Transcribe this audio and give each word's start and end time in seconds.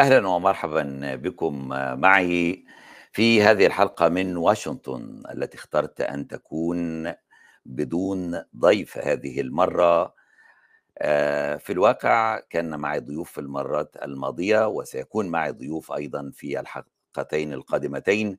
أهلًا 0.00 0.28
ومرحبًا 0.28 1.14
بكم 1.14 1.68
معي 2.00 2.64
في 3.12 3.42
هذه 3.42 3.66
الحلقة 3.66 4.08
من 4.08 4.36
واشنطن 4.36 5.22
التي 5.34 5.56
اخترت 5.58 6.00
أن 6.00 6.28
تكون 6.28 7.12
بدون 7.66 8.42
ضيف 8.56 8.98
هذه 8.98 9.40
المرة. 9.40 10.14
آآ 10.98 11.56
في 11.58 11.72
الواقع 11.72 12.40
كان 12.50 12.80
معي 12.80 13.00
ضيوف 13.00 13.32
في 13.32 13.40
المرات 13.40 13.96
الماضية 14.04 14.68
وسيكون 14.68 15.28
معي 15.28 15.50
ضيوف 15.52 15.92
أيضًا 15.92 16.30
في 16.34 16.60
الحلقتين 16.60 17.52
القادمتين، 17.52 18.38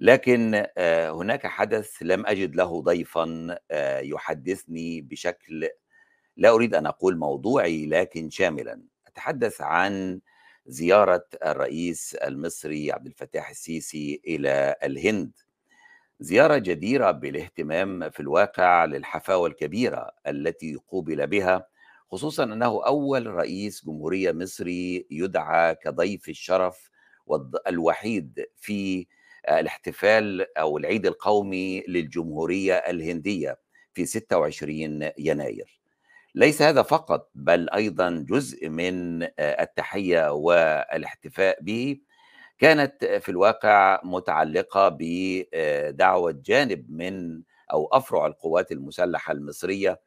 لكن 0.00 0.66
آآ 0.78 1.10
هناك 1.12 1.46
حدث 1.46 1.90
لم 2.02 2.26
أجد 2.26 2.56
له 2.56 2.82
ضيفًا 2.82 3.58
آآ 3.70 4.00
يحدثني 4.00 5.00
بشكل 5.02 5.68
لا 6.36 6.50
أريد 6.50 6.74
أن 6.74 6.86
أقول 6.86 7.18
موضوعي 7.18 7.86
لكن 7.86 8.30
شاملًا. 8.30 8.82
أتحدث 9.08 9.60
عن 9.60 10.20
زيارة 10.66 11.24
الرئيس 11.46 12.14
المصري 12.14 12.92
عبد 12.92 13.06
الفتاح 13.06 13.50
السيسي 13.50 14.20
إلى 14.26 14.76
الهند. 14.84 15.32
زيارة 16.20 16.58
جديرة 16.58 17.10
بالاهتمام 17.10 18.10
في 18.10 18.20
الواقع 18.20 18.84
للحفاوة 18.84 19.48
الكبيرة 19.48 20.10
التي 20.26 20.76
قُوبل 20.88 21.26
بها، 21.26 21.66
خصوصًا 22.12 22.44
أنه 22.44 22.86
أول 22.86 23.26
رئيس 23.26 23.84
جمهورية 23.86 24.32
مصري 24.32 25.06
يُدعى 25.10 25.74
كضيف 25.74 26.28
الشرف 26.28 26.90
والض 27.26 27.56
الوحيد 27.68 28.46
في 28.56 29.06
الاحتفال 29.50 30.58
أو 30.58 30.78
العيد 30.78 31.06
القومي 31.06 31.80
للجمهورية 31.88 32.74
الهندية 32.74 33.58
في 33.94 34.06
26 34.06 35.10
يناير. 35.18 35.80
ليس 36.36 36.62
هذا 36.62 36.82
فقط، 36.82 37.30
بل 37.34 37.70
أيضًا 37.70 38.24
جزء 38.28 38.68
من 38.68 39.22
آآ 39.22 39.62
التحية 39.62 40.32
والاحتفاء 40.32 41.58
به، 41.62 41.98
كانت 42.58 43.04
في 43.04 43.28
الواقع 43.28 44.00
متعلقة 44.04 44.88
ب 44.88 45.02
آآ 45.54 45.90
دعوة 45.90 46.32
جانب 46.46 46.90
من 46.90 47.42
أو 47.72 47.86
أفرع 47.92 48.26
القوات 48.26 48.72
المسلحة 48.72 49.32
المصرية 49.32 50.00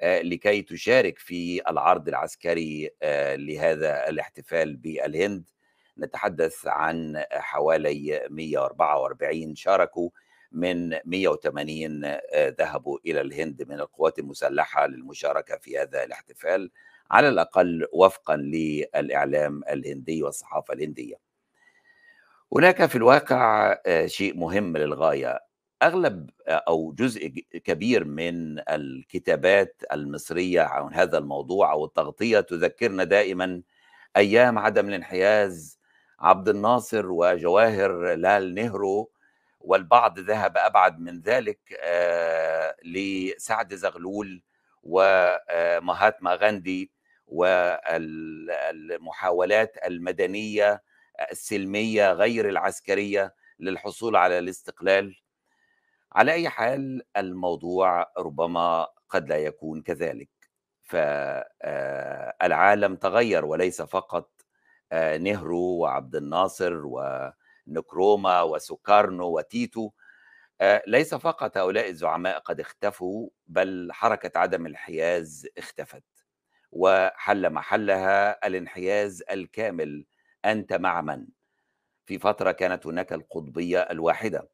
آآ 0.00 0.22
لكي 0.22 0.62
تشارك 0.62 1.18
في 1.18 1.62
العرض 1.70 2.08
العسكري 2.08 2.90
لهذا 3.36 4.08
الاحتفال 4.08 4.76
بالهند. 4.76 5.50
نتحدث 5.98 6.66
عن 6.66 7.24
حوالي 7.32 8.28
144 8.30 9.54
شاركوا 9.56 10.10
من 10.54 10.96
180 11.04 12.04
آآ 12.04 12.50
ذهبوا 12.50 12.98
إلى 13.06 13.20
الهند 13.20 13.62
من 13.68 13.80
القوات 13.80 14.18
المسلحة 14.18 14.86
للمشاركة 14.86 15.56
في 15.56 15.78
هذا 15.78 16.04
الاحتفال، 16.04 16.70
على 17.10 17.28
الأقل 17.28 17.86
وفقًا 17.92 18.36
للإعلام 18.36 19.62
الهندي 19.70 20.22
والصحافة 20.22 20.74
الهندية. 20.74 21.16
هناك 22.52 22.86
في 22.86 22.96
الواقع 22.96 23.72
آآ 23.86 24.06
شيء 24.06 24.36
مهم 24.36 24.76
للغاية، 24.76 25.40
أغلب 25.82 26.30
أو 26.48 26.92
جزء 26.92 27.28
كبير 27.64 28.04
من 28.04 28.58
الكتابات 28.70 29.82
المصرية 29.92 30.60
عن 30.60 30.94
هذا 30.94 31.18
الموضوع 31.18 31.72
أو 31.72 31.84
التغطية 31.84 32.40
تذكرنا 32.40 33.04
دائمًا 33.04 33.62
أيام 34.16 34.58
عدم 34.58 34.88
الانحياز، 34.88 35.78
عبد 36.20 36.48
الناصر 36.48 37.06
وجواهر 37.10 38.14
لال 38.14 38.54
نهرو، 38.54 39.10
والبعض 39.64 40.18
ذهب 40.18 40.56
أبعد 40.56 40.98
من 41.00 41.20
ذلك 41.20 41.60
آآ 41.82 42.76
لسعد 42.84 43.74
زغلول 43.74 44.42
ومهاتما 44.82 46.34
غاندي 46.34 46.92
وال 47.26 48.50
المحاولات 48.50 49.76
المدنية 49.86 50.82
السلمية 51.30 52.12
غير 52.12 52.48
العسكرية 52.48 53.34
للحصول 53.60 54.16
على 54.16 54.38
الاستقلال. 54.38 55.16
على 56.12 56.32
أي 56.32 56.48
حال 56.48 57.02
الموضوع 57.16 58.12
ربما 58.18 58.86
قد 59.08 59.28
لا 59.28 59.36
يكون 59.36 59.82
كذلك، 59.82 60.30
ف 60.82 60.96
آآ 60.96 62.36
العالم 62.42 62.96
تغيّر 62.96 63.44
وليس 63.44 63.82
فقط 63.82 64.30
نهرو 65.20 65.78
وعبد 65.78 66.16
الناصر 66.16 66.72
ونكرومة 67.68 68.44
وسوكارنو 68.44 69.26
وتيتو، 69.38 69.90
آآ 70.60 70.82
ليس 70.86 71.14
فقط 71.14 71.58
هؤلاء 71.58 71.90
الزعماء 71.90 72.38
قد 72.38 72.60
اختفوا، 72.60 73.28
بل 73.46 73.88
حركة 73.92 74.38
عدم 74.40 74.66
الانحياز 74.66 75.48
اختفت، 75.58 76.04
وحل 76.72 77.50
محلها 77.50 78.46
الانحياز 78.46 79.22
الكامل، 79.32 80.06
أنت 80.44 80.72
مع 80.72 81.00
من؟ 81.02 81.26
في 82.06 82.18
فترة 82.18 82.52
كانت 82.52 82.86
هناك 82.86 83.12
القطبية 83.12 83.78
الواحدة، 83.80 84.48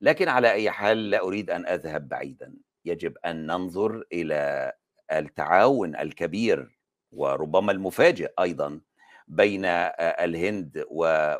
لكن 0.00 0.28
على 0.28 0.52
أي 0.52 0.70
حال 0.70 1.10
لا 1.10 1.20
أريد 1.22 1.50
أن 1.50 1.66
أذهب 1.66 2.08
بعيدًا، 2.08 2.54
يجب 2.84 3.18
أن 3.26 3.46
ننظر 3.46 4.04
إلى 4.12 4.72
التعاون 5.12 5.96
الكبير 5.96 6.78
وربما 7.12 7.72
المفاجئ 7.72 8.32
أيضًا 8.40 8.80
بين 9.28 9.64
آآ 9.64 10.24
الهند 10.24 10.84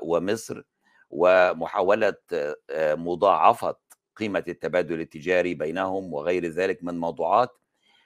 ومصر، 0.03 0.63
ومحاولة 1.13 2.15
آآ 2.71 2.95
مضاعفة 2.95 3.77
قيمة 4.17 4.45
التبادل 4.49 5.01
التجاري 5.01 5.55
بينهم 5.55 6.13
وغير 6.13 6.47
ذلك 6.47 6.85
من 6.85 6.99
موضوعات، 6.99 7.51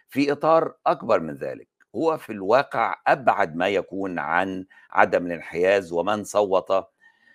في 0.09 0.33
إطار 0.33 0.75
أكبر 0.87 1.21
من 1.21 1.35
ذلك، 1.35 1.69
هو 1.97 2.19
في 2.19 2.33
الواقع 2.33 3.01
أبعد 3.07 3.57
ما 3.57 3.69
يكون 3.69 4.19
عن 4.19 4.67
عدم 4.91 5.27
الانحياز 5.27 5.93
ومن 5.93 6.25
صوّت 6.25 6.85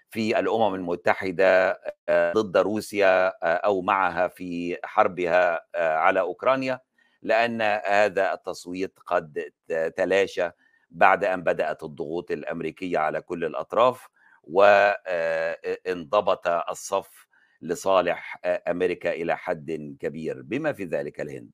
في 0.09 0.39
الأمم 0.39 0.75
المتحدة 0.75 1.79
آآ 2.09 2.33
ضد 2.33 2.57
روسيا 2.57 3.27
آآ 3.27 3.55
أو 3.55 3.81
معها 3.81 4.27
في 4.27 4.77
حربها 4.83 5.61
على 5.75 6.19
أوكرانيا، 6.19 6.79
لأن 7.21 7.61
هذا 7.85 8.33
التصويت 8.33 8.99
قد 9.05 9.51
تلاشى 9.95 10.49
بعد 10.89 11.23
أن 11.23 11.43
بدأت 11.43 11.83
الضغوط 11.83 12.31
الأمريكية 12.31 12.97
على 12.97 13.21
كل 13.21 13.45
الأطراف، 13.45 14.07
و 14.43 14.63
آآ 14.63 15.57
أ 15.65 15.91
انضبط 15.91 16.47
الصف 16.47 17.27
لصالح 17.61 18.39
أ 18.45 18.71
أمريكا 18.71 19.11
إلى 19.11 19.37
حدٍ 19.37 19.97
كبير، 19.99 20.41
بما 20.41 20.73
في 20.73 20.83
ذلك 20.83 21.21
الهند. 21.21 21.51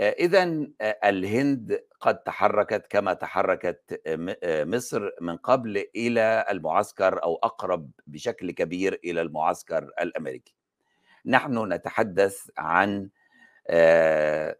أ 0.00 1.08
الهند 1.08 1.84
قد 2.00 2.22
تحركت 2.22 2.86
كما 2.86 3.12
تحركت 3.12 4.00
مصر 4.46 5.10
من 5.20 5.36
قبل 5.36 5.84
إلى 5.96 6.46
المعسكر 6.50 7.22
أو 7.22 7.36
أقرب 7.36 7.90
بشكل 8.06 8.50
كبير 8.50 9.00
إلى 9.04 9.20
المعسكر 9.20 9.90
الأمريكي. 10.00 10.54
نحن 11.26 11.72
نتحدث 11.72 12.50
عن 12.58 13.10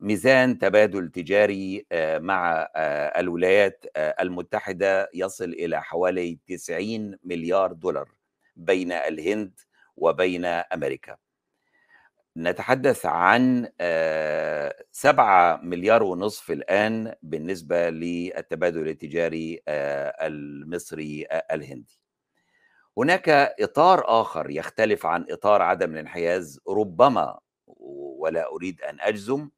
ميزان 0.00 0.58
تبادل 0.58 1.08
تجاري 1.08 1.86
آآ 1.92 2.18
مع 2.18 2.68
آآ 2.76 3.20
الولايات 3.20 3.84
آآ 3.96 4.16
المتحدة 4.20 5.10
يصل 5.14 5.44
إلى 5.44 5.82
حوالي 5.82 6.38
90.000.000$ 6.46 8.06
بين 8.56 8.92
الهند 8.92 9.60
وبين 9.96 10.44
أمريكا. 10.44 11.16
نتحدث 12.36 13.06
عن 13.06 13.68
آآ 13.80 14.74
7.500.000.000$ 14.92 16.50
الآن 16.50 17.14
بالنسبة 17.22 17.90
للتبادل 17.90 18.88
التجاري 18.88 19.62
المصري 19.68 21.26
الهندي. 21.52 22.00
هناك 22.98 23.28
إطار 23.60 24.02
آخر 24.20 24.50
يختلف 24.50 25.06
عن 25.06 25.26
إطار 25.30 25.62
عدم 25.62 25.92
الانحياز 25.92 26.60
ربما 26.68 27.38
ولا 28.20 28.52
أريد 28.52 28.82
أن 28.82 28.98
أجزم، 29.00 29.50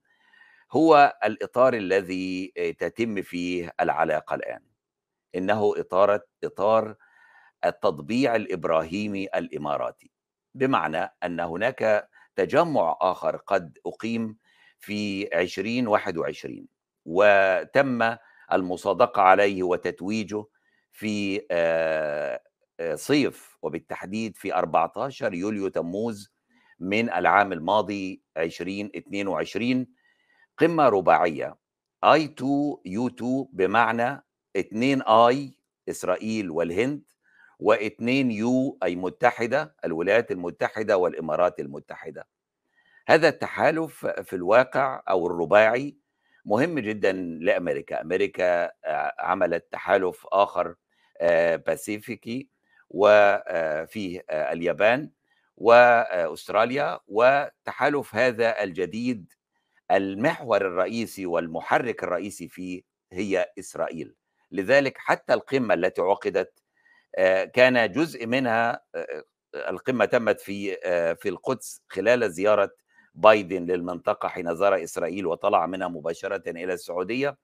هو 0.73 1.19
الإطار 1.25 1.75
الذي 1.75 2.53
تتم 2.79 3.23
فيه 3.23 3.73
العلاقة 3.81 4.35
الآن. 4.35 4.63
إنه 5.35 5.75
إطار 5.77 6.21
إطار 6.45 6.95
التطبيع 7.65 8.37
الإبراهيمي 8.37 9.27
الإماراتي، 9.27 10.11
بمعنى 10.55 11.15
أن 11.25 11.41
هناك 11.41 12.09
تجمُّع 12.37 12.99
آخر 13.01 13.37
قد 13.37 13.79
أُقيم 13.87 14.37
في 14.79 15.29
2021 15.41 16.69
وتم 17.07 18.17
المصادقة 18.53 19.23
عليه 19.23 19.63
وتتويجه 19.63 20.45
في 20.93 21.47
آآ 21.51 22.41
آآ 22.81 22.97
صيف 22.97 23.59
وبالتحديد 23.63 24.37
في 24.37 24.55
14 24.55 25.35
يوليو 25.35 25.69
تموز 25.69 26.33
من 26.81 27.13
العام 27.13 27.53
الماضي 27.53 28.23
2022 28.37 29.87
قمة 30.59 30.89
رباعية 30.89 31.57
I2 32.07 32.45
U2 32.89 33.25
بمعنى 33.53 34.25
2 34.57 35.03
I 35.03 35.37
إسرائيل 35.89 36.51
والهند، 36.51 37.03
و2 37.63 38.03
U 38.43 38.77
أي 38.83 38.97
متحدة 38.97 39.75
الولايات 39.85 40.31
المتحدة 40.31 40.97
والإمارات 40.97 41.61
المتحدة. 41.61 42.27
هذا 43.09 43.29
التحالف 43.29 44.07
في 44.07 44.37
الواقع 44.37 45.03
أو 45.09 45.27
الرباعي 45.27 45.97
مهم 46.45 46.79
جدًا 46.79 47.13
لأمريكا، 47.13 48.01
أمريكا 48.01 48.65
آآ 48.65 49.15
عملت 49.19 49.67
تحالف 49.73 50.27
آخر 50.33 50.75
باسيفيكي 51.67 52.49
وفيه 52.91 54.25
اليابان 54.31 55.11
وأستراليا 55.61 57.01
وتحالف 57.09 58.15
هذا 58.15 58.63
الجديد 58.63 59.33
المحور 59.91 60.61
الرئيسي 60.61 61.27
والمحرك 61.27 62.05
الرئيسي 62.05 62.49
فيه 62.49 62.83
هي 63.13 63.47
إسرائيل. 63.59 64.15
لذلك 64.53 64.99
حتى 64.99 65.35
القمة 65.35 65.75
التي 65.75 66.03
عقدت 66.03 66.53
كان 67.55 67.93
جزء 67.93 68.27
منها 68.27 68.81
القمة 69.55 70.05
تمت 70.05 70.41
في 70.41 70.77
في 71.21 71.29
القدس 71.29 71.83
خلال 71.89 72.33
زيارة 72.33 72.71
بايدن 73.15 73.65
للمنطقة 73.65 74.29
حين 74.29 74.57
زار 74.57 74.83
إسرائيل 74.85 75.27
وطلع 75.27 75.67
منها 75.67 75.89
مباشرة 75.89 76.51
إلى 76.51 76.73
السعودية. 76.73 77.37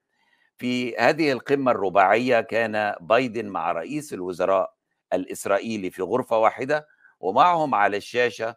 في 0.58 0.96
هذه 0.96 1.32
القمة 1.32 1.70
الرباعية 1.70 2.40
كان 2.40 2.94
بايدن 3.00 3.46
مع 3.46 3.72
رئيس 3.72 4.12
الوزراء 4.12 4.74
الإسرائيلي 5.12 5.90
في 5.90 6.02
غرفة 6.02 6.38
واحدة 6.38 6.86
ومعهم 7.20 7.74
على 7.74 7.96
الشاشة 7.96 8.56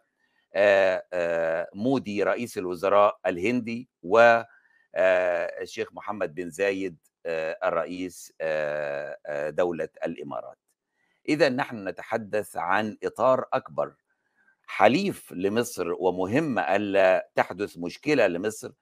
مودي 1.74 2.22
رئيس 2.22 2.58
الوزراء 2.58 3.18
الهندي 3.26 3.88
والشيخ 4.02 5.92
محمد 5.92 6.34
بن 6.34 6.50
زايد 6.50 6.96
الرئيس 7.64 8.32
دولة 9.48 9.88
الإمارات. 10.06 10.58
إذا 11.28 11.48
نحن 11.48 11.88
نتحدث 11.88 12.56
عن 12.56 12.96
إطار 13.04 13.44
أكبر 13.52 13.94
حليف 14.66 15.32
لمصر 15.32 15.92
ومهم 15.92 16.58
ألا 16.58 17.30
تحدث 17.34 17.78
مشكلة 17.78 18.26
لمصر 18.26 18.72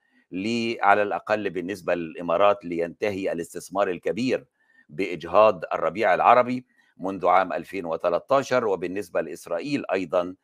على 0.81 1.03
الأقل 1.03 1.51
بالنسبة 1.51 1.95
للإمارات 1.95 2.65
لينتهي 2.65 3.33
الاستثمار 3.33 3.91
الكبير 3.91 4.47
بإجهاض 4.89 5.65
الربيع 5.73 6.15
العربي 6.15 6.67
منذ 6.99 7.27
عام 7.27 7.53
2013 7.53 8.67
وبالنسبة 8.67 9.21
لإسرائيل 9.21 9.85
أيضا 9.93 10.35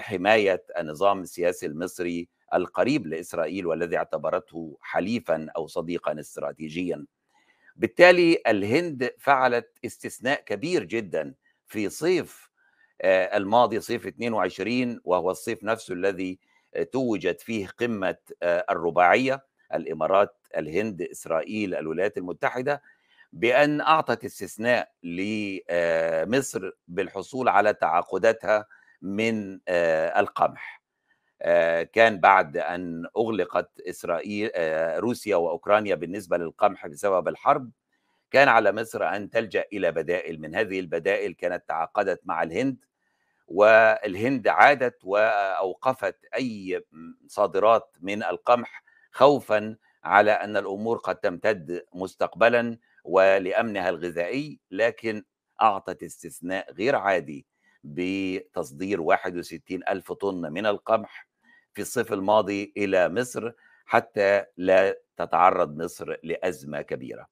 حماية 0.00 0.64
النظام 0.78 1.22
السياسي 1.22 1.66
المصري 1.66 2.28
القريب 2.54 3.06
لإسرائيل 3.06 3.66
والذي 3.66 3.96
اعتبرته 3.96 4.78
حليفا 4.80 5.46
أو 5.56 5.66
صديقا 5.66 6.20
استراتيجيا. 6.20 7.06
بالتالي 7.76 8.38
الهند 8.46 9.10
فعلت 9.18 9.78
استثناء 9.84 10.40
كبير 10.40 10.84
جدا 10.84 11.34
في 11.66 11.88
صيف 11.88 12.50
الماضي 13.04 13.80
صيف 13.80 14.06
22 14.06 15.00
وهو 15.04 15.30
الصيف 15.30 15.64
نفسه 15.64 15.94
الذي 15.94 16.38
توجت 16.92 17.40
فيه 17.40 17.68
قمة 17.68 18.16
الرباعية 18.42 19.44
الإمارات 19.74 20.36
الهند 20.56 21.02
إسرائيل 21.02 21.74
الولايات 21.74 22.18
المتحدة 22.18 22.82
بأن 23.32 23.80
أعطت 23.80 24.24
استثناء 24.24 24.92
لمصر 25.02 26.70
بالحصول 26.88 27.48
على 27.48 27.74
تعاقداتها 27.74 28.66
من 29.02 29.60
القمح. 30.16 30.82
كان 31.92 32.20
بعد 32.20 32.56
أن 32.56 33.06
أغلقت 33.16 33.80
إسرائيل 33.80 34.50
روسيا 35.02 35.36
وأوكرانيا 35.36 35.94
بالنسبة 35.94 36.36
للقمح 36.36 36.86
بسبب 36.86 37.28
الحرب 37.28 37.70
كان 38.30 38.48
على 38.48 38.72
مصر 38.72 39.04
أن 39.04 39.30
تلجأ 39.30 39.64
إلى 39.72 39.92
بدائل 39.92 40.40
من 40.40 40.54
هذه 40.54 40.80
البدائل 40.80 41.32
كانت 41.32 41.64
تعاقدت 41.68 42.20
مع 42.24 42.42
الهند 42.42 42.76
والهند 43.48 44.48
عادت 44.48 45.04
وأوقفت 45.04 46.16
أي 46.34 46.84
صادرات 47.26 47.96
من 48.00 48.22
القمح 48.22 48.84
خوفا 49.12 49.76
على 50.04 50.30
أن 50.30 50.56
الأمور 50.56 50.98
قد 50.98 51.16
تمتد 51.16 51.86
مستقبلا. 51.94 52.78
ولأمنها 53.06 53.88
الغذائي 53.88 54.60
لكن 54.70 55.24
أعطت 55.62 56.02
استثناء 56.02 56.72
غير 56.72 56.96
عادي 56.96 57.46
بتصدير 57.84 59.00
61 59.00 59.60
ألف 59.88 60.12
طن 60.12 60.52
من 60.52 60.66
القمح 60.66 61.28
في 61.74 61.82
الصيف 61.82 62.12
الماضي 62.12 62.72
إلى 62.76 63.08
مصر 63.08 63.52
حتى 63.86 64.44
لا 64.56 64.96
تتعرض 65.16 65.82
مصر 65.82 66.16
لأزمة 66.22 66.82
كبيرة. 66.82 67.26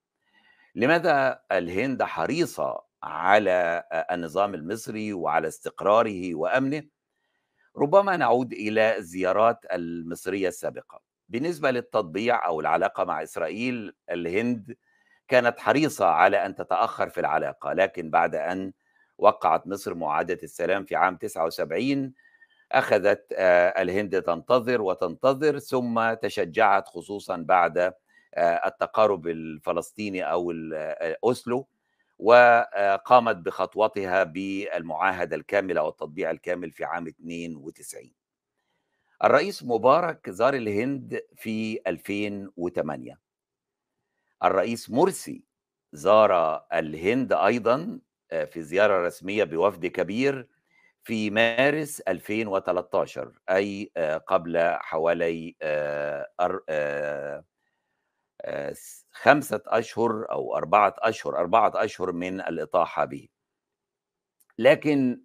لماذا 0.74 1.40
الهند 1.52 2.02
حريصة 2.02 2.84
على 3.02 3.84
النظام 4.10 4.54
المصري 4.54 5.12
وعلى 5.12 5.48
استقراره 5.48 6.34
وأمنه؟ 6.34 6.82
ربما 7.76 8.16
نعود 8.16 8.52
إلى 8.52 8.96
الزيارات 8.96 9.58
المصرية 9.72 10.48
السابقة. 10.48 11.00
بالنسبة 11.28 11.70
للتطبيع 11.70 12.46
أو 12.46 12.60
العلاقة 12.60 13.04
مع 13.04 13.22
إسرائيل 13.22 13.92
الهند 14.10 14.76
كانت 15.28 15.60
حريصة 15.60 16.06
على 16.06 16.46
أن 16.46 16.54
تتأخر 16.54 17.08
في 17.08 17.20
العلاقة 17.20 17.72
لكن 17.72 18.10
بعد 18.10 18.34
أن 18.34 18.72
وقعت 19.18 19.66
مصر 19.66 19.94
معاهدة 19.94 20.38
السلام 20.42 20.84
في 20.84 20.96
عام 20.96 21.16
79 21.16 22.12
أخذت 22.72 23.26
الهند 23.78 24.22
تنتظر 24.22 24.82
وتنتظر 24.82 25.58
ثم 25.58 26.14
تشجعت 26.14 26.88
خصوصا 26.88 27.36
بعد 27.36 27.92
التقارب 28.38 29.26
الفلسطيني 29.26 30.22
أو 30.22 30.52
أوسلو 31.24 31.68
وقامت 32.18 33.36
بخطوتها 33.36 34.24
بالمعاهدة 34.24 35.36
الكاملة 35.36 35.82
والتطبيع 35.82 36.30
الكامل 36.30 36.70
في 36.70 36.84
عام 36.84 37.06
92 37.06 38.12
الرئيس 39.24 39.62
مبارك 39.64 40.30
زار 40.30 40.54
الهند 40.54 41.20
في 41.36 41.80
2008 41.86 43.23
الرئيس 44.44 44.90
مرسي 44.90 45.44
زار 45.92 46.64
الهند 46.72 47.32
أيضا 47.32 48.00
في 48.30 48.62
زيارة 48.62 49.06
رسمية 49.06 49.44
بوفد 49.44 49.86
كبير 49.86 50.48
في 51.04 51.30
مارس 51.30 52.00
2013 52.00 53.32
أي 53.50 53.92
قبل 54.26 54.58
حوالي 54.80 55.56
خمسة 59.12 59.60
أشهر 59.66 60.26
أو 60.32 60.56
أربعة 60.56 60.94
أشهر 60.98 61.38
أربعة 61.38 61.72
أشهر 61.74 62.12
من 62.12 62.40
الإطاحة 62.40 63.04
به 63.04 63.28
لكن 64.58 65.22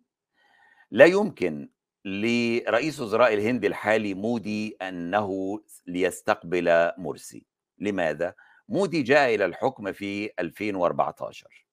لا 0.92 1.06
يمكن 1.06 1.70
لرئيس 2.06 3.00
وزراء 3.00 3.34
الهند 3.34 3.66
الحالي 3.66 4.14
مودي 4.14 4.78
أنه 4.82 5.60
ليستقبل 5.88 6.92
مرسي 6.98 7.46
لماذا؟ 7.80 8.36
مودي 8.70 9.02
جاء 9.02 9.36
إلى 9.36 9.46
الحكم 9.46 9.92
في 9.92 10.30
2014 10.40 11.66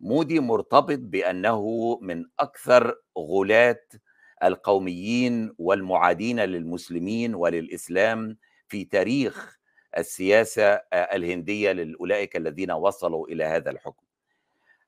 مودي 0.00 0.40
مرتبط 0.40 0.98
بأنه 0.98 1.98
من 2.02 2.24
أكثر 2.40 2.96
غلاة 3.18 3.82
القوميين 4.44 5.54
والمعادين 5.58 6.40
للمسلمين 6.40 7.34
وللإسلام 7.34 8.36
في 8.68 8.84
تاريخ 8.84 9.58
السياسة 9.98 10.74
الهندية 10.92 11.72
لأولئك 11.72 12.36
الذين 12.36 12.70
وصلوا 12.70 13.28
إلى 13.28 13.44
هذا 13.44 13.70
الحكم. 13.70 14.06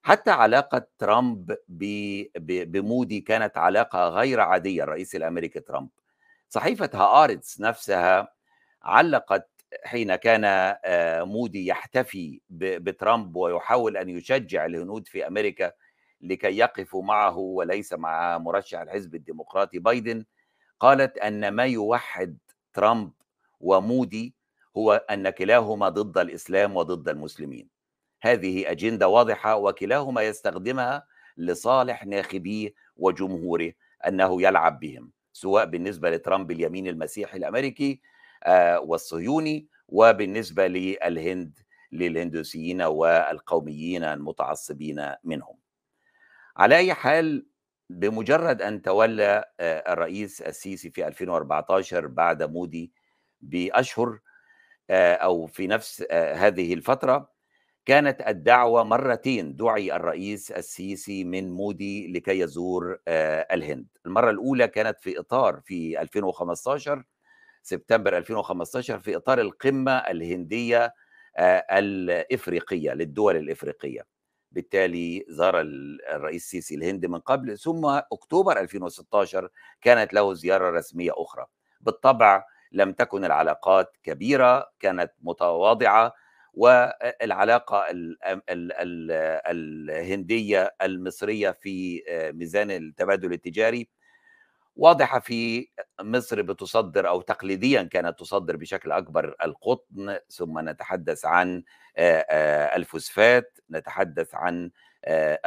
حتى 0.03 0.31
علاقة 0.31 0.87
ترامب 0.99 1.57
بمودي 2.39 3.21
كانت 3.21 3.59
علاقة 3.59 4.09
غير 4.09 4.41
عادية 4.41 4.83
الرئيس 4.83 5.17
الأمريكي 5.17 5.61
ترامب. 5.61 5.89
صحيفة 6.49 6.91
هآرتس 6.95 7.61
نفسها 7.61 8.29
علقت 8.83 9.51
حين 9.85 10.15
كان 10.15 10.77
مودي 11.29 11.67
يحتفي 11.67 12.41
بترامب 12.51 13.37
ويحاول 13.37 13.97
أن 13.97 14.09
يشجع 14.09 14.67
الهنود 14.67 15.09
في 15.09 15.27
أمريكا 15.27 15.73
لكي 16.21 16.59
يقفوا 16.59 17.03
معه 17.03 17.39
وليس 17.39 17.93
مع 17.93 18.39
مرشح 18.39 18.81
الحزب 18.81 19.15
الديمقراطي 19.15 19.79
بايدن 19.79 20.25
قالت 20.81 21.19
أن 21.19 21.49
ما 21.49 21.65
يوحد 21.65 22.39
ترامب 22.73 23.13
ومودي 23.61 24.35
هو 24.77 24.93
أن 25.11 25.31
كلاهما 25.31 25.89
ضد 25.89 26.19
الإسلام 26.19 26.77
وضد 26.77 27.09
المسلمين. 27.09 27.69
هذه 28.23 28.71
أجندة 28.71 29.09
واضحة 29.09 29.57
وكلاهما 29.57 30.23
يستخدمها 30.23 31.07
لصالح 31.37 32.07
ناخبيه 32.07 32.75
وجمهوره 32.97 33.73
أنه 34.09 34.43
يلعب 34.43 34.81
بهم 34.81 35.11
سواء 35.33 35.67
بالنسبة 35.67 36.11
لترامب 36.11 36.51
اليمين 36.51 36.87
المسيحي 36.87 37.39
الأمريكي 37.39 38.01
والصهيوني 38.79 39.69
وبالنسبة 39.89 40.67
للهند 40.67 41.59
للهندوسيين 41.93 42.83
والقوميين 42.83 44.05
المتعصبين 44.05 45.13
منهم. 45.25 45.57
على 46.57 46.77
أي 46.77 46.95
حال 46.95 47.47
بمجرد 47.91 48.63
أن 48.63 48.83
تولى 48.83 49.45
الرئيس 49.61 50.43
السيسي 50.43 50.91
في 50.91 51.07
2014 51.07 52.07
بعد 52.07 52.43
مودي 52.43 52.93
بأشهر 53.41 54.19
أو 54.91 55.47
في 55.47 55.67
نفس 55.67 56.05
هذه 56.13 56.75
الفترة 56.75 57.33
كانت 57.87 58.21
الدعوة 58.29 58.85
مرتين 58.85 59.57
دعي 59.57 59.97
الرئيس 59.97 60.51
السيسي 60.51 61.25
من 61.25 61.51
مودي 61.51 62.13
لكي 62.13 62.39
يزور 62.39 62.99
الهند. 63.09 63.87
المرة 64.07 64.31
الأولى 64.31 64.69
كانت 64.69 65.01
في 65.01 65.19
إطار 65.21 65.61
في 65.65 66.01
2015 66.01 67.05
سبتمبر 67.63 68.17
2015 68.19 68.99
في 68.99 69.17
إطار 69.17 69.41
القمة 69.41 69.93
الهندية 69.97 70.95
الإفريقية 71.73 72.93
للدول 72.93 73.37
الإفريقية. 73.37 74.07
بالتالي 74.53 75.25
زار 75.29 75.61
الرئيس 75.61 76.43
السيسي 76.45 76.75
الهند 76.75 77.07
من 77.07 77.19
قبل 77.19 77.59
ثم 77.59 77.87
أكتوبر 77.87 78.61
2016 78.61 79.49
كانت 79.81 80.15
له 80.15 80.35
زيارة 80.35 80.71
رسمية 80.71 81.13
أخرى 81.15 81.47
بالطبع 81.81 82.45
لم 82.73 82.93
تكن 82.93 83.25
العلاقات 83.25 83.97
كبيرة 84.03 84.71
كانت 84.81 85.13
متواضعة 85.23 86.13
والعلاقة 86.55 87.85
الهندية 89.51 90.75
المصرية 90.83 91.51
في 91.51 92.03
ميزان 92.35 92.71
التبادل 92.71 93.33
التجاري 93.33 93.89
واضحة 94.77 95.19
في 95.21 95.69
مصر 96.01 96.43
بتصدر 96.43 97.09
أو 97.09 97.21
تقليديا 97.21 97.83
كانت 97.83 98.19
تصدر 98.19 98.57
بشكل 98.57 98.93
أكبر 98.93 99.37
القطن 99.45 100.19
ثم 100.29 100.69
نتحدث 100.69 101.25
عن 101.25 101.63
الفوسفات 102.77 103.59
نتحدث 103.71 104.35
عن 104.35 104.71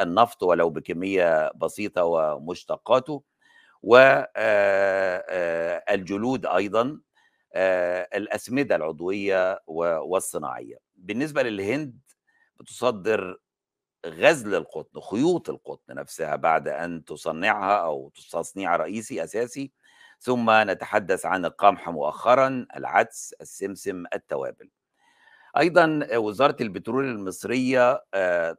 النفط 0.00 0.42
ولو 0.42 0.70
بكمية 0.70 1.52
بسيطة 1.52 2.04
ومشتقاته 2.04 3.22
والجلود 3.82 4.06
أيضا 6.46 7.00
الأسمدة 8.14 8.76
العضوية 8.76 9.60
والصناعية. 9.66 10.76
بالنسبة 10.96 11.42
للهند 11.42 11.98
بتصدر 12.60 13.38
غزل 14.06 14.54
القطن 14.54 15.00
خيوط 15.00 15.50
القطن 15.50 15.94
نفسها 15.94 16.36
بعد 16.36 16.68
أن 16.68 17.04
تصنعها 17.04 17.76
أو 17.76 18.12
تصنيع 18.32 18.76
رئيسي 18.76 19.24
أساسي 19.24 19.72
ثم 20.20 20.50
نتحدث 20.50 21.26
عن 21.26 21.44
القمح 21.44 21.88
مؤخرا 21.88 22.66
العدس 22.76 23.34
السمسم 23.40 24.04
التوابل. 24.14 24.70
أيضا 25.58 26.08
وزارة 26.16 26.56
البترول 26.60 27.04
المصرية 27.04 28.04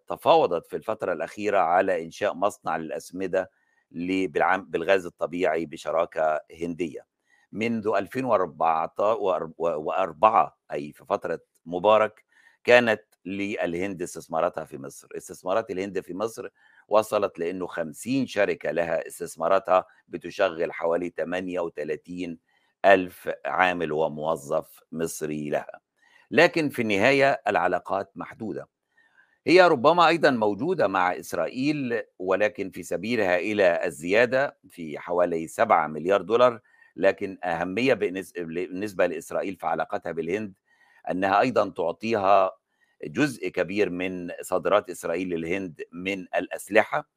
تفاوضت 0.07 0.67
في 0.67 0.75
الفترة 0.75 1.13
الأخيرة 1.13 1.59
على 1.59 2.03
إنشاء 2.03 2.33
مصنع 2.33 2.77
للأسمدة 2.77 3.51
بالغاز 3.91 5.05
الطبيعي 5.05 5.65
بشراكة 5.65 6.41
هندية. 6.61 7.05
منذ 7.51 7.91
2004 7.95 10.55
أي 10.71 10.91
في 10.91 11.05
فترة 11.05 11.39
مبارك 11.65 12.25
كانت 12.63 13.03
للهند 13.27 14.01
استثماراتها 14.01 14.65
في 14.65 14.77
مصر. 14.77 15.07
استثمارات 15.17 15.71
الهند 15.71 15.99
في 15.99 16.13
مصر 16.13 16.47
وصلت 16.87 17.39
لأنه 17.39 17.67
50 17.67 18.27
شركة 18.27 18.71
لها 18.71 19.07
استثماراتها 19.07 19.85
بتشغل 20.07 20.73
حوالي 20.73 21.09
38 21.09 22.37
ألف 22.85 23.29
عامل 23.45 23.91
وموظف 23.91 24.83
مصري 24.91 25.49
لها. 25.49 25.79
لكن 26.31 26.69
في 26.69 26.81
النهاية 26.81 27.41
العلاقات 27.47 28.11
محدودة. 28.15 28.67
هي 29.47 29.67
ربما 29.67 30.07
أيضا 30.07 30.29
موجودة 30.29 30.87
مع 30.87 31.19
إسرائيل 31.19 32.01
ولكن 32.19 32.69
في 32.69 32.83
سبيلها 32.83 33.37
إلى 33.37 33.85
الزيادة 33.85 34.57
في 34.69 34.99
حوالي 34.99 35.47
7 35.47 35.87
مليار 35.87 36.21
دولار. 36.21 36.59
لكن 36.95 37.37
أهمية 37.43 37.93
بالنسبة 37.93 39.05
لإسرائيل 39.05 39.55
في 39.55 39.67
علاقتها 39.67 40.11
بالهند 40.11 40.53
أنها 41.11 41.39
أيضا 41.39 41.69
تعطيها 41.69 42.51
جزء 43.03 43.47
كبير 43.47 43.89
من 43.89 44.31
صادرات 44.41 44.89
إسرائيل 44.89 45.29
للهند 45.29 45.81
من 45.91 46.21
الأسلحة. 46.35 47.09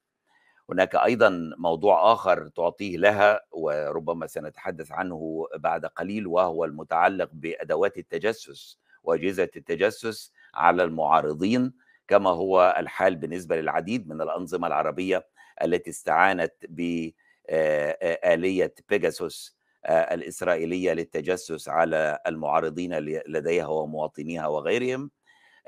هناك 0.70 0.96
أيضا 0.96 1.50
موضوع 1.58 2.12
آخر 2.12 2.49
تعطيه 2.49 2.96
لها 2.96 3.40
وربما 3.52 4.26
سنتحدث 4.26 4.92
عنه 4.92 5.46
بعد 5.56 5.87
قليل 5.87 6.26
وهو 6.26 6.64
المتعلق 6.64 7.28
بأدوات 7.32 7.99
التجسس 7.99 8.78
وأجهزة 9.02 9.49
التجسس 9.56 10.32
على 10.54 10.84
المعارضين 10.84 11.72
كما 12.08 12.30
هو 12.30 12.75
الحال 12.78 13.16
بالنسبة 13.16 13.60
للعديد 13.60 14.08
من 14.08 14.20
الأنظمة 14.22 14.66
العربية 14.66 15.26
التي 15.62 15.90
استعانت 15.90 16.52
بآلية 16.68 18.75
بيجاسوس 18.88 19.56
الإسرائيلية 19.88 20.92
للتجسس 20.92 21.68
على 21.68 22.18
المعارضين 22.26 22.94
لديها 23.28 23.66
ومواطنيها 23.66 24.46
وغيرهم. 24.46 25.10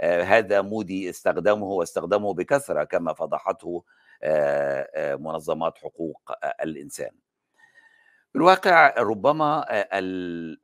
هذا 0.01 0.63
مودي 0.63 1.11
استخدمه 1.11 1.67
واستخدمه 1.67 2.35
بكثرة 2.35 2.85
كما 2.85 3.13
فضحته 3.13 3.85
منظمات 5.19 5.79
حقوق 5.79 6.33
الإنسان. 6.63 7.11
الواقع 8.37 8.95
ربما 8.99 9.65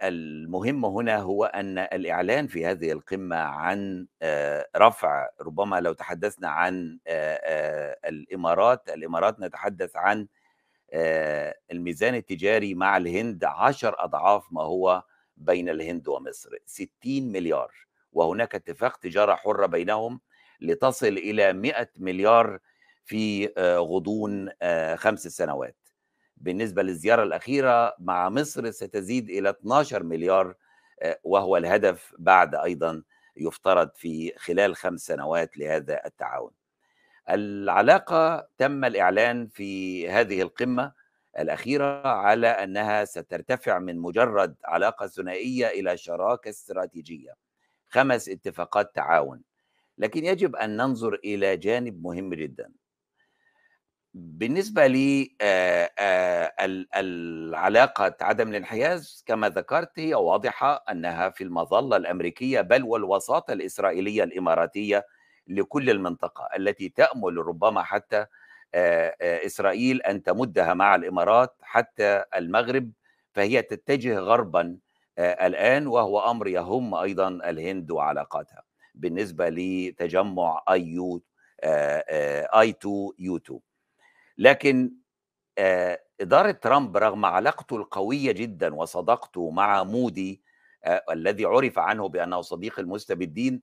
المهم 0.02 0.85
هنا 0.85 1.16
هو 1.18 1.44
أن 1.44 1.78
الإعلان 1.78 2.47
في 2.47 2.66
هذه 2.66 2.92
القمة 2.92 3.37
عن 3.37 4.06
رفع 4.76 5.28
ربما 5.40 5.80
لو 5.80 5.92
تحدثنا 5.92 6.49
عن 6.49 6.99
الإمارات 8.04 8.88
الإمارات 8.88 9.40
نتحدث 9.40 9.97
عن 9.97 10.26
الميزان 11.73 12.14
التجاري 12.14 12.75
مع 12.75 12.97
الهند 12.97 13.44
عشر 13.44 13.94
أضعاف 13.99 14.52
ما 14.52 14.62
هو 14.62 15.02
بين 15.37 15.68
الهند 15.68 16.08
ومصر 16.08 16.50
60 16.66 16.88
مليار. 17.06 17.88
وهناك 18.18 18.54
اتفاق 18.54 18.96
تجارة 18.96 19.34
حرة 19.34 19.66
بينهم 19.66 20.20
لتصل 20.60 21.06
إلى 21.06 21.52
100 21.52 21.90
مليار 21.96 22.58
في 23.04 23.46
غضون 23.78 24.50
خمس 24.96 25.28
سنوات. 25.28 25.76
بالنسبة 26.37 26.82
للزيارة 26.82 27.22
الأخيرة 27.22 27.94
مع 27.98 28.28
مصر 28.28 28.70
ستزيد 28.70 29.30
إلى 29.30 29.50
12 29.50 30.02
مليار 30.02 30.54
وهو 31.25 31.56
الهدف 31.56 32.14
بعد 32.18 32.54
أيضا 32.54 33.02
يفترض 33.37 33.90
في 33.94 34.32
خلال 34.37 34.76
خمس 34.76 35.00
سنوات 35.00 35.58
لهذا 35.58 36.06
التعاون. 36.06 36.50
العلاقة 37.30 38.48
تم 38.58 38.84
الإعلان 38.84 39.48
في 39.48 40.10
هذه 40.10 40.42
القمة 40.42 40.92
الأخيرة 41.38 42.08
على 42.08 42.46
أنها 42.46 43.04
سترتفع 43.04 43.78
من 43.78 43.98
مجرد 43.98 44.56
علاقة 44.64 45.06
ثنائية 45.06 45.66
إلى 45.66 45.96
شراكة 45.96 46.48
استراتيجية. 46.48 47.47
خمس 47.88 48.28
اتفاقات 48.28 48.95
تعاون. 48.95 49.42
لكن 49.99 50.25
يجب 50.25 50.57
أن 50.57 50.76
ننظر 50.76 51.14
إلى 51.14 51.57
جانب 51.57 52.02
مهم 52.02 52.35
جدا. 52.35 52.73
بالنسبة 54.14 54.87
لي 54.87 55.37
العلاقة 56.97 58.16
عدم 58.21 58.49
الانحياز 58.49 59.25
كما 59.26 59.49
ذكرت 59.49 59.99
هي 59.99 60.14
واضحة 60.14 60.85
أنها 60.90 61.30
في 61.30 61.45
المظلة 61.45 61.97
الأمريكية 61.97 62.61
بل 62.61 62.83
والوساطة 62.83 63.52
الإسرائيلية 63.52 64.25
الإماراتية 64.25 65.07
لكل 65.47 65.90
المنطقة 65.90 66.49
التي 66.57 66.88
تأمل 66.88 67.37
ربما 67.37 67.83
حتى 67.83 68.26
إسرائيل 69.23 70.02
أن 70.02 70.23
تمدها 70.23 70.75
مع 70.75 70.95
الإمارات 70.95 71.57
حتى 71.62 72.25
المغرب 72.37 72.90
فهي 73.33 73.62
تتجه 73.62 74.18
غربا 74.18 74.78
الآن 75.18 75.87
وهو 75.87 76.20
أمر 76.30 76.48
يهم 76.48 76.94
أيضا 76.94 77.28
الهند 77.28 77.90
وعلاقاتها. 77.90 78.62
بالنسبة 78.94 79.48
لتجمع 79.48 80.62
I 80.70 80.82
U 80.82 81.22
I 81.64 82.70
2 82.70 83.10
U 83.18 83.37
2 83.37 83.60
لكن 84.38 84.92
إدارة 86.20 86.50
ترامب 86.50 86.96
رغم 86.96 87.25
علاقته 87.25 87.76
القوية 87.76 88.32
جدا 88.32 88.75
وصداقته 88.75 89.50
مع 89.50 89.84
مودي 89.84 90.42
الذي 91.10 91.44
عرف 91.44 91.78
عنه 91.78 92.08
بأنه 92.08 92.40
صديق 92.40 92.78
المستبدين 92.78 93.62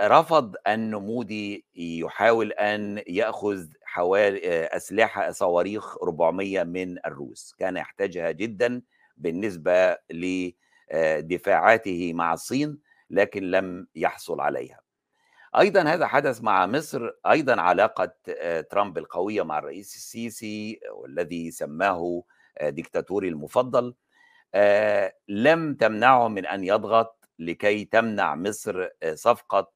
رفض 0.00 0.54
أن 0.66 0.94
مودي 0.94 1.66
يحاول 1.74 2.52
أن 2.52 3.02
يأخذ 3.06 3.66
حوالي 3.84 4.66
أسلحة 4.66 5.30
صواريخ 5.30 5.96
400 6.02 6.62
من 6.62 6.98
الروس. 7.06 7.54
كان 7.58 7.76
يحتاجها 7.76 8.30
جدا 8.30 8.82
بالنسبة 9.16 9.98
لدفاعاته 10.10 12.12
مع 12.12 12.32
الصين 12.32 12.78
لكن 13.10 13.50
لم 13.50 13.86
يحصل 13.94 14.40
عليها. 14.40 14.80
أيضا 15.58 15.82
هذا 15.82 16.06
حدث 16.06 16.42
مع 16.42 16.66
مصر 16.66 17.10
أيضا 17.30 17.60
علاقة 17.60 18.12
ترامب 18.70 18.98
القوية 18.98 19.42
مع 19.42 19.58
الرئيس 19.58 19.96
السيسي 19.96 20.80
والذي 20.92 21.50
سماه 21.50 22.22
ديكتاتوري 22.62 23.28
المفضل. 23.28 23.94
لم 25.28 25.74
تمنعه 25.74 26.28
من 26.28 26.46
أن 26.46 26.64
يضغط 26.64 27.28
لكي 27.38 27.84
تمنع 27.84 28.34
مصر 28.34 28.88
صفقة 29.14 29.72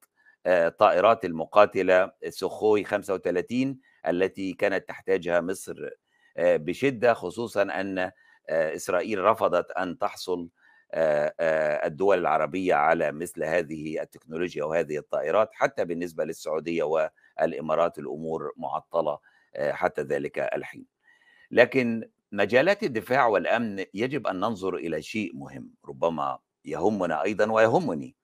طائرات 0.79 1.25
المقاتلة 1.25 2.11
سخوي 2.29 2.83
35 2.83 3.79
التي 4.07 4.53
كانت 4.53 4.89
تحتاجها 4.89 5.41
مصر 5.41 5.89
بشدة 6.39 7.13
خصوصا 7.13 7.61
أن 7.61 8.11
إسرائيل 8.49 9.23
رفضت 9.23 9.71
أن 9.71 9.97
تحصل 9.97 10.49
الدول 11.85 12.19
العربية 12.19 12.75
على 12.75 13.11
مثل 13.11 13.43
هذه 13.43 14.01
التكنولوجيا 14.01 14.63
وهذه 14.63 14.97
الطائرات 14.97 15.49
حتى 15.53 15.85
بالنسبة 15.85 16.23
للسعودية 16.25 16.83
والإمارات 16.83 17.99
الأمور 17.99 18.53
معطلة 18.57 19.19
حتى 19.59 20.01
ذلك 20.01 20.39
الحين. 20.39 20.85
لكن 21.51 22.09
مجالات 22.31 22.83
الدفاع 22.83 23.27
والأمن 23.27 23.85
يجب 23.93 24.27
أن 24.27 24.39
ننظر 24.39 24.75
إلى 24.75 25.01
شيء 25.01 25.35
مهم 25.35 25.69
ربما 25.87 26.39
يهمنا 26.65 27.23
أيضا 27.23 27.51
ويهمني 27.51 28.15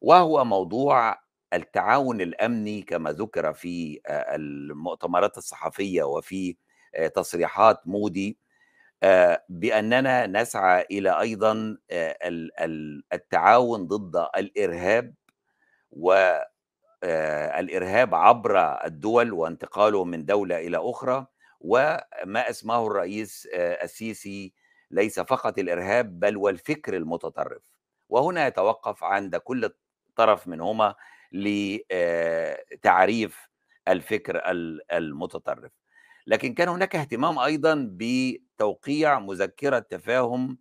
وهو 0.00 0.44
موضوع 0.44 1.18
التعاون 1.52 2.20
الأمني 2.20 2.82
كما 2.82 3.12
ذُكر 3.12 3.52
في 3.52 4.00
المؤتمرات 4.10 5.38
الصحفية 5.38 6.02
وفي 6.02 6.56
تصريحات 7.14 7.80
مودي 7.86 8.38
آآ 9.02 9.44
بأننا 9.48 10.26
نسعى 10.26 10.86
إلى 10.90 11.20
أيضًا 11.20 11.78
آآ 11.90 12.18
ال 12.28 12.60
ال 12.60 13.02
التعاون 13.12 13.86
ضد 13.86 14.16
الإرهاب 14.36 15.14
و 15.92 16.12
آآ 17.04 17.60
الإرهاب 17.60 18.14
عبر 18.14 18.58
الدول 18.86 19.32
وانتقاله 19.32 20.04
من 20.04 20.26
دولة 20.26 20.58
إلى 20.58 20.78
أخرى، 20.78 21.26
وما 21.60 22.50
أسماه 22.50 22.86
الرئيس 22.88 23.48
السيسي 23.56 24.54
ليس 24.90 25.20
فقط 25.20 25.58
الإرهاب 25.58 26.20
بل 26.20 26.36
والفكر 26.36 26.96
المتطرف، 26.96 27.62
وهنا 28.10 28.46
يتوقف 28.46 29.04
عند 29.04 29.36
كل 29.36 29.70
طرف 30.16 30.48
منهما 30.48 30.94
لتعريف 31.32 31.90
الفكر 33.88 34.38
ال 34.52 34.92
المتطرف. 34.92 35.72
لكن 36.28 36.54
كان 36.54 36.68
هناك 36.68 36.96
اهتمام 36.96 37.38
أيضًا 37.38 37.88
بتوقيع 37.92 39.18
مذكرة 39.18 39.78
تفاهم 39.78 40.58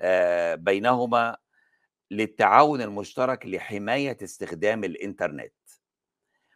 آآ 0.00 0.54
بينهما 0.54 1.36
للتعاون 2.10 2.82
المشترك 2.82 3.46
لحماية 3.46 4.16
استخدام 4.22 4.84
الإنترنت. 4.84 5.52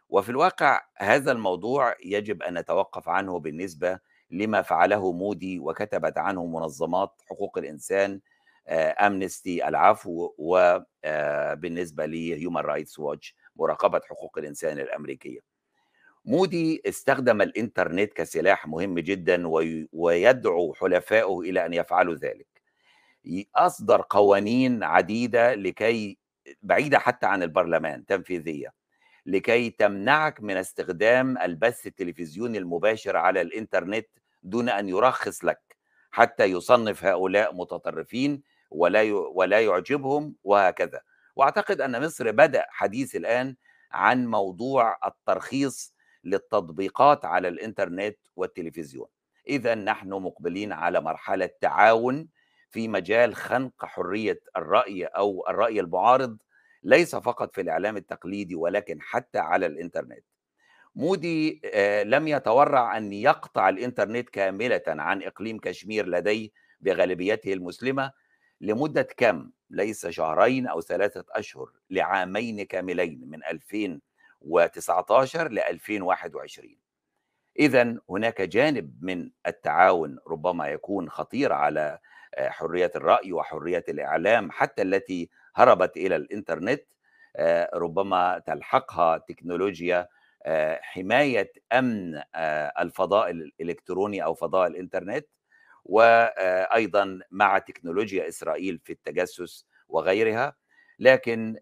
وفي 0.09 0.29
الواقع 0.29 0.81
هذا 0.97 1.31
الموضوع 1.31 1.95
يجب 2.05 2.43
أن 2.43 2.57
نتوقف 2.57 3.09
عنه 3.09 3.39
بالنسبة 3.39 3.99
لما 4.31 4.61
فعله 4.61 5.11
مودي 5.11 5.59
وكتبت 5.59 6.17
عنه 6.17 6.45
منظمات 6.45 7.21
حقوق 7.29 7.57
الإنسان 7.57 8.21
أمنستي 9.01 9.67
العفو 9.67 10.33
وبالنسبة 10.37 12.05
لهيومن 12.05 12.61
رايتس 12.61 12.99
ووتش 12.99 13.35
مراقبة 13.55 14.01
حقوق 14.09 14.37
الإنسان 14.37 14.79
الأمريكية 14.79 15.50
مودي 16.25 16.81
استخدم 16.85 17.41
الإنترنت 17.41 18.13
كسلاح 18.13 18.67
مهم 18.67 18.99
جدا 18.99 19.47
وي- 19.47 19.89
ويدعو 19.93 20.73
حلفائه 20.73 21.39
إلى 21.39 21.65
أن 21.65 21.73
يفعلوا 21.73 22.15
ذلك. 22.15 22.47
أصدر 23.55 24.05
قوانين 24.09 24.83
عديدة 24.83 25.55
لكي 25.55 26.17
بعيدة 26.63 26.99
حتى 26.99 27.25
عن 27.25 27.43
البرلمان 27.43 28.05
تنفيذية 28.05 28.73
لكي 29.25 29.69
تمنعك 29.69 30.41
من 30.41 30.57
استخدام 30.57 31.37
البث 31.37 31.87
التلفزيوني 31.87 32.57
المباشر 32.57 33.17
على 33.17 33.41
الإنترنت 33.41 34.07
دون 34.43 34.69
أن 34.69 34.89
يرخص 34.89 35.45
لك 35.45 35.77
حتى 36.11 36.45
يصنف 36.45 37.05
هؤلاء 37.05 37.55
متطرفين 37.55 38.41
ولا 38.71 39.01
ولا 39.13 39.59
يعجبهم 39.61 40.35
وهكذا. 40.43 41.01
وأعتقد 41.35 41.81
أن 41.81 42.05
مصر 42.05 42.31
بدأ 42.31 42.65
حديث 42.69 43.15
الآن 43.15 43.55
عن 43.91 44.27
موضوع 44.27 44.97
الترخيص 45.05 45.93
للتطبيقات 46.23 47.25
على 47.25 47.47
الإنترنت 47.47 48.17
والتلفزيون 48.35 49.07
اذا 49.47 49.75
نحن 49.75 50.09
مقبلين 50.09 50.73
على 50.73 51.01
مرحلة 51.01 51.49
تعاون 51.61 52.27
في 52.69 52.87
مجال 52.87 53.35
خنق 53.35 53.85
حرية 53.85 54.39
الرأي 54.57 55.05
أو 55.05 55.45
الرأي 55.49 55.79
المعارض 55.79 56.37
ليس 56.83 57.15
فقط 57.15 57.55
في 57.55 57.61
الإعلام 57.61 57.97
التقليدي 57.97 58.55
ولكن 58.55 59.01
حتى 59.01 59.39
على 59.39 59.65
الإنترنت 59.65 60.23
مودي 60.95 61.61
آه، 61.65 62.03
لم 62.03 62.27
يتورع 62.27 62.97
أن 62.97 63.13
يقطع 63.13 63.69
الإنترنت 63.69 64.29
كاملة 64.29 64.81
عن 64.87 65.23
إقليم 65.23 65.59
كشمير 65.59 66.07
لديه 66.07 66.49
بغالبيته 66.81 67.53
المسلمة 67.53 68.11
لمدة 68.61 69.07
كم؟ 69.17 69.51
ليس 69.69 70.07
شهرين 70.07 70.67
أو 70.67 70.81
ثلاثة 70.81 71.25
أشهر 71.29 71.71
لعامين 71.89 72.63
كاملين 72.63 73.21
من 73.29 73.43
2019 74.43 75.51
ل 75.51 75.59
2021 75.59 76.75
اذا 77.59 77.97
هناك 78.09 78.41
جانب 78.41 78.97
من 79.01 79.31
التعاون 79.47 80.19
ربما 80.27 80.67
يكون 80.67 81.09
خطير 81.09 81.53
على 81.53 81.99
آه، 82.35 82.49
حرية 82.49 82.91
الرأي 82.95 83.33
وحرية 83.33 83.83
الإعلام 83.89 84.51
حتى 84.51 84.81
التي 84.81 85.29
هربت 85.55 85.97
إلى 85.97 86.15
الإنترنت 86.15 86.83
آه، 87.35 87.69
ربما 87.73 88.39
تلحقها 88.47 89.17
تكنولوجيا 89.17 90.07
آه، 90.45 90.79
حماية 90.81 91.51
أمن 91.73 92.21
آه، 92.35 92.73
الفضاء 92.79 93.31
الإلكتروني 93.31 94.23
أو 94.23 94.33
فضاء 94.33 94.67
الإنترنت 94.67 95.27
وأيضا 95.85 97.19
مع 97.31 97.57
تكنولوجيا 97.57 98.27
إسرائيل 98.27 98.79
في 98.83 98.93
التجسس 98.93 99.65
وغيرها. 99.89 100.55
لكن 100.99 101.57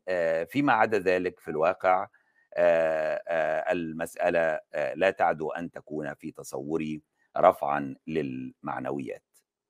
فيما 0.49 0.73
عدا 0.73 0.99
ذلك 0.99 1.39
في 1.39 1.51
الواقع 1.51 2.07
المسألة 3.71 4.59
لا 4.95 5.11
تعدو 5.11 5.51
أن 5.51 5.71
تكون 5.71 6.13
في 6.13 6.31
تصوري 6.31 7.03
رفعا 7.37 7.95
للمعنويات. 8.07 9.23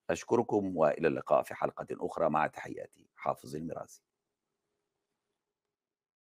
أشكركم 0.10 0.78
وإلى 0.78 1.08
اللقاء 1.08 1.44
في 1.44 1.56
حلقة 1.56 1.88
أخرى. 1.92 2.30
مع 2.30 2.48
تحياتي 2.48 3.10
حافظ 3.16 3.56
المراسي 3.56 4.09